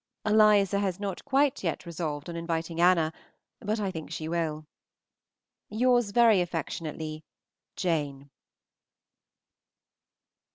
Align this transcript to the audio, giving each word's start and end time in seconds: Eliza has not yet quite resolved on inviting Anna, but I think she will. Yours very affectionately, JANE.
Eliza 0.25 0.79
has 0.79 0.99
not 0.99 1.19
yet 1.19 1.25
quite 1.63 1.85
resolved 1.85 2.27
on 2.27 2.35
inviting 2.35 2.81
Anna, 2.81 3.13
but 3.59 3.79
I 3.79 3.91
think 3.91 4.09
she 4.09 4.27
will. 4.27 4.65
Yours 5.69 6.09
very 6.09 6.41
affectionately, 6.41 7.23
JANE. 7.75 8.31